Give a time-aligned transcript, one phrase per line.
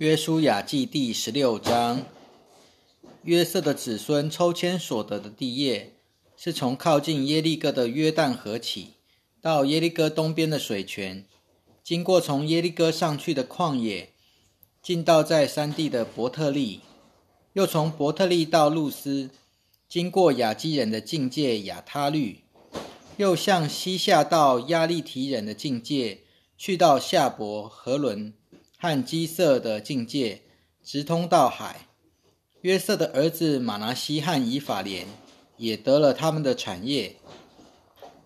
[0.00, 2.06] 约书亚记第十六章，
[3.24, 5.92] 约瑟的子孙抽签所得的地业，
[6.38, 8.94] 是从靠近耶利哥的约旦河起，
[9.42, 11.26] 到耶利哥东边的水泉，
[11.84, 14.14] 经过从耶利哥上去的旷野，
[14.82, 16.80] 进到在山地的伯特利，
[17.52, 19.28] 又从伯特利到路斯，
[19.86, 22.44] 经过雅基人的境界亚他律，
[23.18, 26.20] 又向西下到亚利提人的境界，
[26.56, 28.32] 去到夏伯和伦。
[28.80, 30.40] 和基色的境界
[30.82, 31.86] 直通到海。
[32.62, 35.06] 约瑟的儿子马拿西和以法莲
[35.58, 37.16] 也得了他们的产业。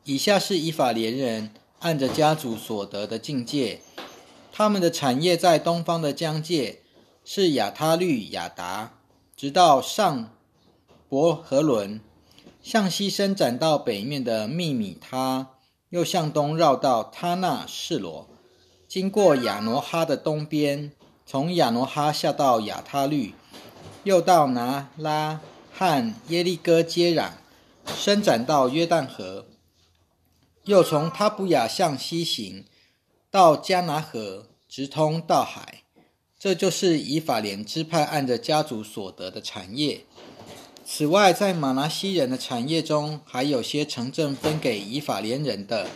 [0.05, 1.51] 以下是以法莲人
[1.81, 3.81] 按着家族所得的境界，
[4.53, 6.83] 他们的产业在东方的疆界
[7.25, 8.99] 是亚他律亚达，
[9.37, 10.31] 直到上
[11.09, 12.01] 伯和伦，
[12.63, 15.51] 向西伸展到北面的密米他，
[15.91, 18.29] 又向东绕到他那示罗。
[18.95, 20.93] 经过亚挪哈的东边，
[21.27, 23.35] 从亚挪哈下到亚他律，
[24.05, 25.41] 又到拿拉
[25.73, 27.31] 和耶利哥接壤，
[27.97, 29.47] 伸展到约旦河，
[30.63, 32.67] 又从他布雅向西行，
[33.33, 35.83] 到加拿河，直通到海。
[36.39, 40.05] 这就是以法莲支派按着家族所得的产业。
[40.87, 45.89] 此外，在马拿西人的产业中，还有些城镇分给以法莲人的。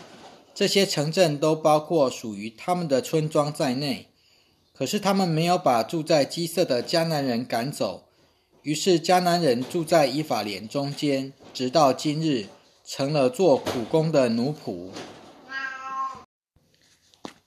[0.59, 4.09] 这些城镇都包括属于他们的村庄在内，
[4.75, 8.09] 可是他们没有把住在基色的迦南人赶走，
[8.63, 12.47] 于是迦南人住在以法莲中间，直到今日，
[12.85, 14.89] 成了做苦工的奴仆。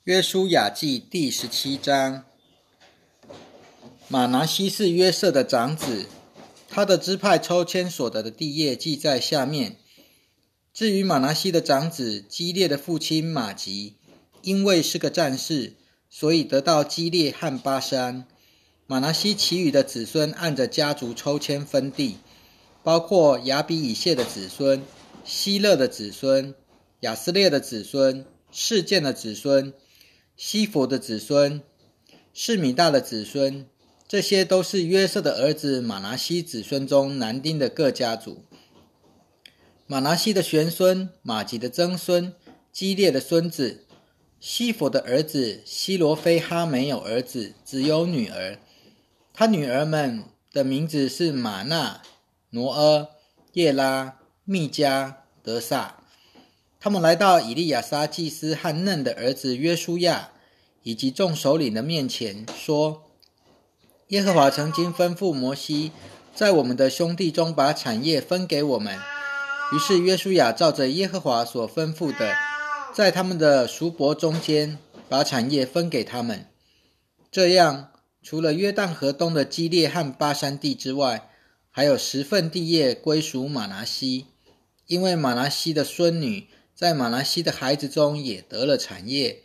[0.06, 2.24] 约书亚记第十七章，
[4.08, 6.06] 马拿西是约瑟的长子，
[6.70, 9.76] 他的支派抽签所得的地业记在下面。
[10.74, 13.98] 至于马拿西的长子基列的父亲马吉，
[14.42, 15.74] 因为是个战士，
[16.10, 18.26] 所以得到基列和巴山。
[18.88, 22.18] 马拿西其余的子孙按着家族抽签分地，
[22.84, 24.82] 包括亚比以谢的子孙、
[25.26, 26.56] 希勒的子孙、
[27.02, 29.74] 亚斯列的子孙、事件的子孙、
[30.38, 31.62] 西佛的子孙、
[32.34, 33.68] 士米大的子孙，
[34.08, 38.46] 这些都是约瑟的儿子马拿西子孙中男丁的各家族。
[39.92, 42.34] 马拿西的玄孙、马吉的曾孙、
[42.72, 43.86] 基列的孙子、
[44.40, 48.58] 西佛的儿子西罗非哈没有儿子，只有女儿。
[49.34, 52.02] 他女儿们的名字是玛纳、
[52.52, 53.10] 挪阿、
[53.52, 55.98] 叶拉、密加、德萨。
[56.80, 60.32] 他们来到以利亚撒祭司和嫩的儿子约书亚
[60.84, 63.12] 以及众首领的面前，说
[64.08, 65.92] ：“耶和华曾经吩咐摩西，
[66.34, 68.98] 在我们的兄弟中把产业分给我们。”
[69.74, 72.36] 于是约书亚照着耶和华所吩咐的，
[72.94, 74.78] 在他们的叔伯中间
[75.08, 76.46] 把产业分给他们。
[77.32, 81.30] 这样，除了约旦河东的基列和巴山地之外，
[81.70, 84.26] 还有十份地业归属马拿西，
[84.88, 89.42] 因为马拿西的孙女在马拿西的孩子中也得了产业。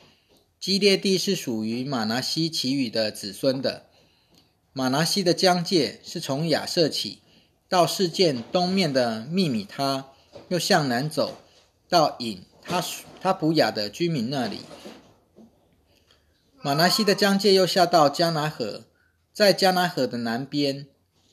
[0.59, 3.85] 基列地是属于马拿西其余的子孙的。
[4.73, 7.21] 马拿西的疆界是从亚瑟起，
[7.69, 10.09] 到事件东面的密米他。
[10.49, 11.39] 又向南走，
[11.89, 12.83] 到引他
[13.21, 14.61] 他普雅的居民那里。
[16.63, 18.85] 马拿西的疆界又下到加拿河，
[19.33, 20.87] 在加拿河的南边，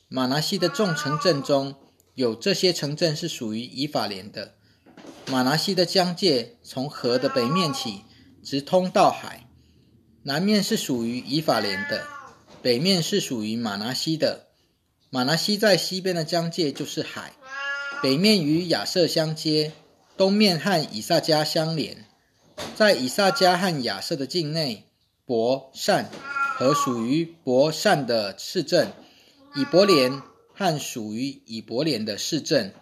[0.07, 1.75] 马拿西的众城镇中
[2.13, 4.53] 有这些城镇是属于以法莲的。
[5.25, 8.01] 马拿西的疆界从河的北面起，
[8.43, 9.47] 直通到海，
[10.23, 12.05] 南面是属于以法莲的，
[12.61, 14.47] 北面是属于马拿西的。
[15.09, 17.33] 马拿西在西边的疆界就是海。
[18.03, 19.71] 北面与亚瑟相接，
[20.17, 22.05] 东面和以撒加相连。
[22.75, 24.83] 在以撒加和亚瑟的境内，
[25.25, 26.09] 伯善
[26.57, 28.89] 和属于伯善的市镇，
[29.55, 30.21] 以伯莲
[30.53, 32.73] 和属于以伯莲的市镇，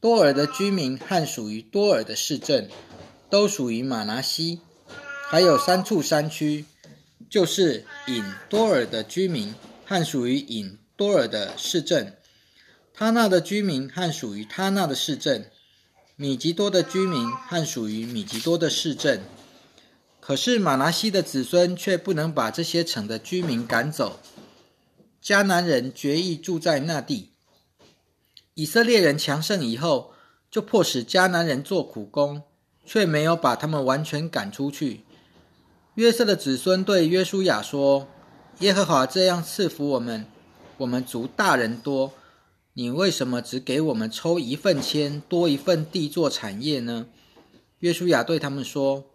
[0.00, 2.70] 多尔的居民和属于多尔的市镇，
[3.28, 4.60] 都属于马拿西。
[5.28, 6.64] 还有三处山区，
[7.28, 9.54] 就是引多尔的居民
[9.84, 12.16] 和属于引多尔的市镇。
[12.98, 15.50] 他那的居民和属于他那的市镇，
[16.16, 19.20] 米吉多的居民和属于米吉多的市镇。
[20.18, 24.18] 可是马拿西的子孙却不能把这些城的居民赶走。
[25.22, 27.32] 迦南人决意住在那地。
[28.54, 30.14] 以色列人强盛以后，
[30.50, 32.44] 就迫使迦南人做苦工，
[32.86, 35.04] 却没有把他们完全赶出去。
[35.96, 38.08] 约瑟的子孙对约书亚说
[38.60, 40.24] ：“耶和华这样赐福我们，
[40.78, 42.14] 我们族大人多。”
[42.78, 47.06] 你为什么只给我们抽一份签，多一份地做产业呢？
[47.78, 49.06] 约书亚对他们说：“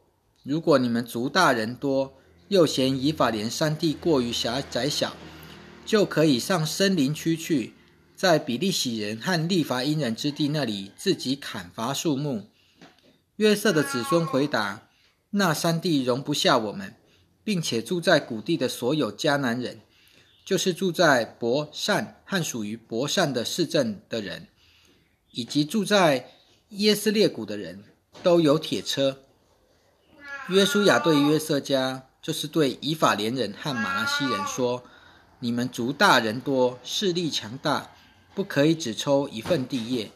[0.41, 2.17] 如果你们族大人多，
[2.47, 5.15] 又嫌以法莲山地过于狭窄小，
[5.85, 7.73] 就可以上森林区去，
[8.15, 12.47] 在比利洗人和利伐因人之地那里自己砍伐树木。
[13.35, 14.87] 约瑟的子孙回答
[15.29, 16.95] ：“那山地容不下我们，
[17.43, 19.81] 并且住在谷地的所有迦南人，
[20.51, 24.49] 就是住在伯善和属于伯善的市镇的人，
[25.31, 26.29] 以及住在
[26.71, 27.85] 耶斯列谷的人，
[28.21, 29.23] 都有铁车。”
[30.51, 34.83] 约书亚对约瑟家，就是对以法莲人和马拉西人说
[35.39, 37.91] ：“你们族大人多，势力强大，
[38.35, 40.11] 不可以只抽一份地业，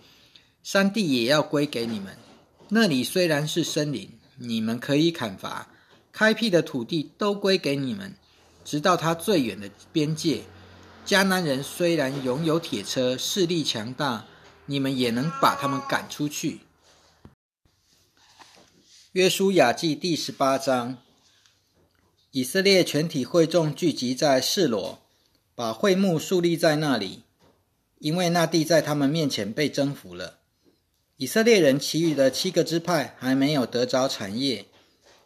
[0.61, 2.17] 山地也要归给你们。
[2.67, 5.69] 那里虽然是森林，你们可以砍伐，
[6.11, 8.17] 开辟的土地都归给你们，
[8.65, 10.41] 直到他最远的边界。
[11.05, 14.25] 迦南人虽然拥有铁车，势力强大，
[14.65, 16.61] 你们也能把他们赶出去。”
[19.13, 20.97] 约书亚记第十八章，
[22.31, 24.99] 以色列全体会众聚集在示罗，
[25.53, 27.21] 把会幕树立在那里，
[27.99, 30.39] 因为那地在他们面前被征服了。
[31.15, 34.65] 以色列人其余的七个支派还没有得着产业。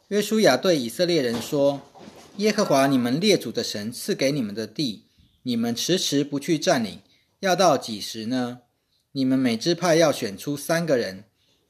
[0.09, 1.81] 约书亚对以色列人说
[2.39, 5.03] ：“耶和华你们列祖的神赐给你们的地，
[5.43, 7.01] 你们迟迟不去占领，
[7.41, 8.61] 要到几时呢？
[9.11, 11.25] 你们每支派要选出三个人，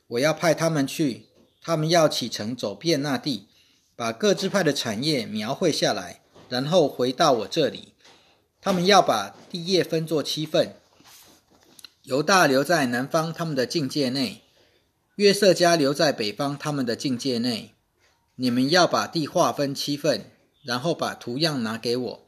[0.09, 1.25] 我要派他们去。”
[1.61, 3.47] 他们要启程走遍那地，
[3.95, 7.93] 把各支派的产业描绘下来，然后回到我这里。
[8.61, 10.75] 他们要把地业分作七份，
[12.03, 14.43] 犹大留在南方他们的境界内，
[15.15, 17.73] 约瑟家留在北方他们的境界内。
[18.35, 20.31] 你们要把地划分七份，
[20.63, 22.27] 然后把图样拿给我。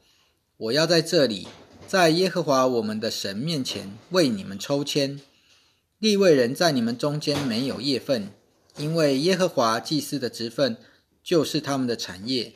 [0.56, 1.48] 我要在这里，
[1.86, 5.20] 在耶和华我们的神面前为你们抽签。
[5.98, 8.32] 立位人在你们中间没有业份。
[8.78, 10.78] 因为耶和华祭司的职份
[11.22, 12.54] 就是他们的产业，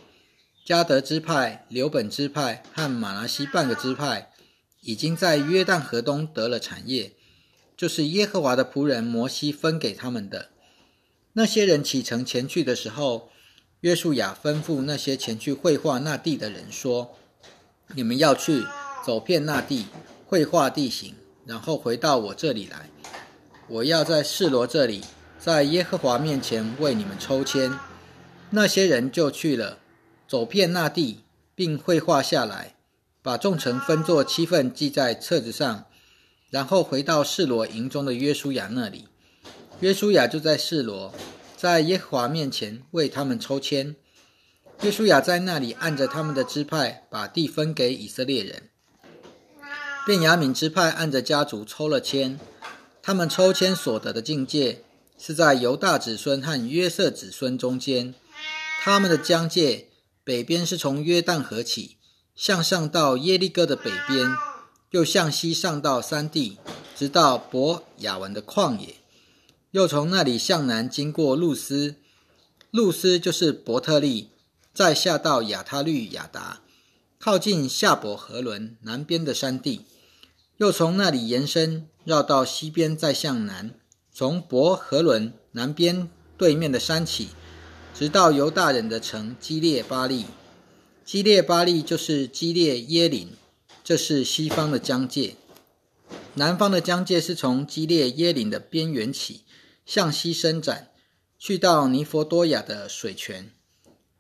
[0.65, 4.33] 加德支派、刘本支派和马拉西半个支派
[4.81, 7.13] 已经在约旦河东得了产业，
[7.77, 10.49] 就是耶和华的仆人摩西分给他们的。
[11.35, 13.29] 那些人启程前去的时候，
[13.81, 17.17] 约书亚吩咐那些前去绘画那地的人说
[17.95, 18.65] ：“你们要去
[19.05, 19.87] 走遍那地，
[20.27, 21.15] 绘画地形，
[21.45, 22.89] 然后回到我这里来。
[23.69, 25.05] 我要在示罗这里。”
[25.39, 27.79] 在耶和华面前为你们抽签，
[28.51, 29.79] 那些人就去了，
[30.27, 31.21] 走遍那地，
[31.55, 32.75] 并绘画下来，
[33.23, 35.85] 把众城分作七份，记在册子上，
[36.51, 39.07] 然后回到示罗营中的约书亚那里。
[39.79, 41.15] 约书亚就在示罗，
[41.57, 43.97] 在耶和华面前为他们抽签。
[44.83, 48.69] 约书亚在那里按着他们的支派，把地分给以色列人。
[50.05, 52.39] 便雅敏支派按着家族抽了签，
[53.03, 54.83] 他们抽签所得的境界。
[55.19, 58.15] 是在犹大子孙和约瑟子孙中间，
[58.83, 59.89] 他们的疆界
[60.23, 61.97] 北边是从约旦河起，
[62.35, 64.29] 向上到耶利哥的北边，
[64.91, 66.59] 又向西上到山地，
[66.95, 68.97] 直到伯雅文的旷野，
[69.77, 71.97] 又从那里向南经过露丝，
[72.71, 74.31] 露丝就是伯特利，
[74.73, 76.63] 再下到亚他律亚达，
[77.19, 79.83] 靠近夏伯河伦南边的山地，
[80.57, 83.75] 又从那里延伸绕到西边，再向南。
[84.11, 86.09] 从伯河伦南边
[86.39, 87.29] 对面的山起，
[87.95, 90.25] 直到犹大人的城基列巴利。
[91.05, 93.29] 基列巴利就是基列耶林，
[93.85, 95.37] 这是西方的疆界。
[96.33, 99.43] 南方的疆界是从基列耶林的边缘起，
[99.87, 100.91] 向西伸展，
[101.39, 103.51] 去到尼佛多亚的水泉，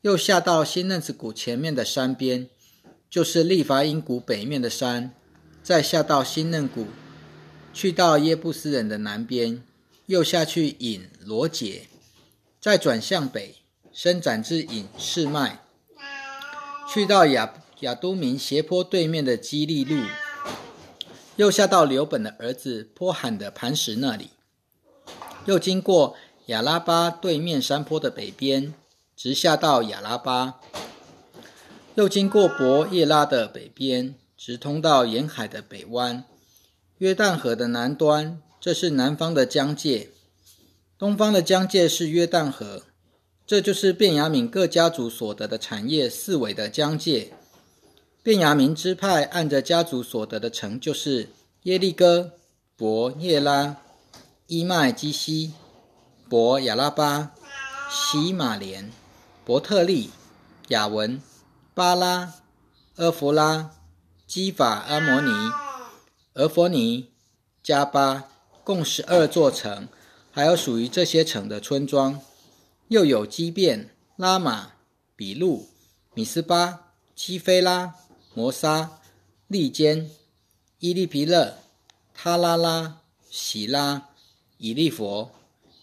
[0.01, 2.49] 又下到新嫩子谷前面的山边，
[3.11, 5.13] 就是利伐因谷北面的山，
[5.63, 6.87] 再下到新嫩谷，
[7.75, 9.63] 去到耶布斯人的南边。
[10.07, 11.89] 又下去引罗杰，
[12.61, 13.57] 再转向北
[13.93, 15.65] 伸展至引士麦，
[16.89, 20.01] 去到亚亚都明斜坡对面的基利路，
[21.35, 24.31] 又下到刘本的儿子坡罕的磐石那里，
[25.47, 28.75] 又经过亚拉巴对面山坡的北边，
[29.17, 30.61] 直下到亚拉巴，
[31.95, 36.25] 又经过伯叶拉的北边，直通到沿海的北湾，
[36.99, 38.43] 约旦河的南端。
[38.59, 40.11] 这是南方的疆界，
[40.99, 42.83] 东方的疆界是约旦河，
[43.47, 47.33] 这就是便雅悯各家族所得的产业四围的疆界。
[48.25, 51.29] 便雅悯支派按着家族所得的城，就是
[51.63, 52.33] 耶利哥、
[52.77, 53.77] 伯耶拉、
[54.49, 55.55] 伊麦基西、
[56.29, 57.33] 伯亚拉巴、
[57.91, 58.93] 喜马连、
[59.45, 60.11] 伯特利、
[60.69, 61.21] 雅文、
[61.75, 62.35] 巴拉、
[62.95, 63.73] 阿弗拉、
[64.25, 65.33] 基法阿摩尼、
[66.35, 67.11] 俄佛尼、
[67.61, 68.29] 加巴。
[68.63, 69.89] 共十二座城，
[70.33, 72.21] 还有属于这些城的村庄，
[72.89, 74.73] 又有基变、拉玛、
[75.15, 75.69] 比路、
[76.15, 77.95] 米斯巴、基菲拉、
[78.35, 78.99] 摩沙、
[79.47, 80.11] 利坚、
[80.81, 81.59] 伊利皮勒、
[82.13, 82.97] 他拉拉、
[83.31, 84.09] 喜拉、
[84.59, 85.33] 以利佛、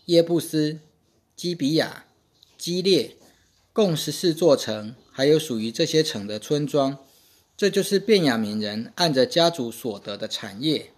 [0.05, 0.79] 耶布斯、
[1.35, 2.05] 基比亚、
[2.57, 3.15] 基列，
[3.73, 6.97] 共十四座城，还有属于这些城的村庄。
[7.57, 10.92] 这就是便雅悯人按着家族所得的产业。